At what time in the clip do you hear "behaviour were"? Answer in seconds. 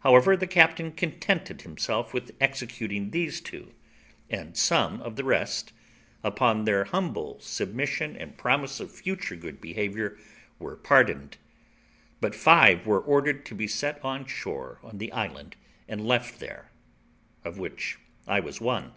9.58-10.76